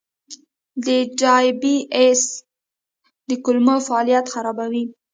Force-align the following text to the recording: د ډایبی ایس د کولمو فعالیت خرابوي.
د 0.85 0.87
ډایبی 1.19 1.75
ایس 1.97 2.21
د 3.29 3.31
کولمو 3.45 3.75
فعالیت 3.87 4.25
خرابوي. 4.33 4.83